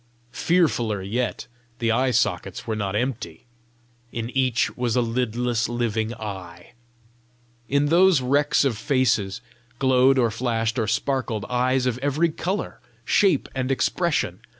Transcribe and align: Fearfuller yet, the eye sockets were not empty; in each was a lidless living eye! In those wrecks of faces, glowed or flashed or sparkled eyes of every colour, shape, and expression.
Fearfuller 0.33 1.03
yet, 1.03 1.45
the 1.77 1.91
eye 1.91 2.09
sockets 2.09 2.65
were 2.65 2.75
not 2.75 2.95
empty; 2.95 3.45
in 4.11 4.31
each 4.31 4.75
was 4.75 4.95
a 4.95 5.01
lidless 5.01 5.69
living 5.69 6.11
eye! 6.15 6.71
In 7.69 7.85
those 7.85 8.19
wrecks 8.19 8.65
of 8.65 8.79
faces, 8.79 9.41
glowed 9.77 10.17
or 10.17 10.31
flashed 10.31 10.79
or 10.79 10.87
sparkled 10.87 11.45
eyes 11.51 11.85
of 11.85 11.99
every 11.99 12.29
colour, 12.29 12.79
shape, 13.05 13.47
and 13.53 13.71
expression. 13.71 14.39